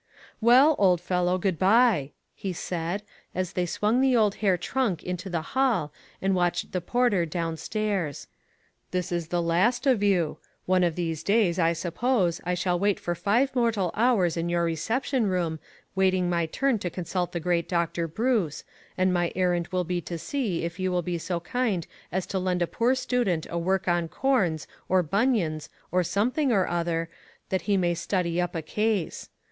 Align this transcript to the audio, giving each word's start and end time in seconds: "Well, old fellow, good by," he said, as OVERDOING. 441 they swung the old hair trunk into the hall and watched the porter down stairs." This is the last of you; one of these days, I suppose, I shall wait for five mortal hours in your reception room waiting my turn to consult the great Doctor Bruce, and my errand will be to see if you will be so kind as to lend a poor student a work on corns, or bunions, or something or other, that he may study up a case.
"Well, 0.51 0.75
old 0.79 0.99
fellow, 0.99 1.37
good 1.37 1.59
by," 1.59 2.13
he 2.33 2.53
said, 2.53 3.03
as 3.35 3.51
OVERDOING. 3.51 3.67
441 3.67 3.67
they 3.67 3.67
swung 3.67 4.01
the 4.01 4.17
old 4.19 4.35
hair 4.41 4.57
trunk 4.57 5.03
into 5.03 5.29
the 5.29 5.43
hall 5.53 5.93
and 6.19 6.33
watched 6.33 6.71
the 6.71 6.81
porter 6.81 7.23
down 7.27 7.55
stairs." 7.55 8.25
This 8.89 9.11
is 9.11 9.27
the 9.27 9.43
last 9.43 9.85
of 9.85 10.01
you; 10.01 10.39
one 10.65 10.83
of 10.83 10.95
these 10.95 11.21
days, 11.21 11.59
I 11.59 11.73
suppose, 11.73 12.41
I 12.45 12.55
shall 12.55 12.79
wait 12.79 12.99
for 12.99 13.13
five 13.13 13.55
mortal 13.55 13.91
hours 13.93 14.35
in 14.35 14.49
your 14.49 14.63
reception 14.63 15.27
room 15.27 15.59
waiting 15.93 16.27
my 16.31 16.47
turn 16.47 16.79
to 16.79 16.89
consult 16.89 17.31
the 17.31 17.39
great 17.39 17.69
Doctor 17.69 18.07
Bruce, 18.07 18.63
and 18.97 19.13
my 19.13 19.31
errand 19.35 19.67
will 19.67 19.83
be 19.83 20.01
to 20.01 20.17
see 20.17 20.63
if 20.63 20.79
you 20.79 20.91
will 20.91 21.03
be 21.03 21.19
so 21.19 21.41
kind 21.41 21.85
as 22.11 22.25
to 22.25 22.39
lend 22.39 22.63
a 22.63 22.65
poor 22.65 22.95
student 22.95 23.45
a 23.51 23.59
work 23.59 23.87
on 23.87 24.07
corns, 24.07 24.65
or 24.89 25.03
bunions, 25.03 25.69
or 25.91 26.03
something 26.03 26.51
or 26.51 26.67
other, 26.67 27.07
that 27.49 27.61
he 27.69 27.77
may 27.77 27.93
study 27.93 28.41
up 28.41 28.55
a 28.55 28.63
case. 28.63 29.29